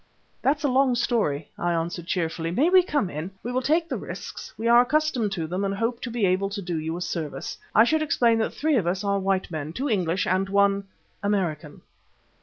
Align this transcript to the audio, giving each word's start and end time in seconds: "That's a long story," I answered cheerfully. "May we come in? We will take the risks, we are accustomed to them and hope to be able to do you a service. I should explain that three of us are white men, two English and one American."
"That's 0.41 0.63
a 0.63 0.67
long 0.67 0.95
story," 0.95 1.49
I 1.59 1.73
answered 1.73 2.07
cheerfully. 2.07 2.49
"May 2.49 2.71
we 2.71 2.81
come 2.81 3.07
in? 3.07 3.29
We 3.43 3.51
will 3.51 3.61
take 3.61 3.87
the 3.87 3.99
risks, 3.99 4.51
we 4.57 4.67
are 4.67 4.81
accustomed 4.81 5.31
to 5.33 5.45
them 5.45 5.63
and 5.63 5.75
hope 5.75 6.01
to 6.01 6.09
be 6.09 6.25
able 6.25 6.49
to 6.49 6.59
do 6.63 6.79
you 6.79 6.97
a 6.97 7.01
service. 7.01 7.55
I 7.75 7.83
should 7.83 8.01
explain 8.01 8.39
that 8.39 8.51
three 8.55 8.77
of 8.77 8.87
us 8.87 9.03
are 9.03 9.19
white 9.19 9.51
men, 9.51 9.73
two 9.73 9.89
English 9.91 10.25
and 10.25 10.49
one 10.49 10.85
American." 11.21 11.81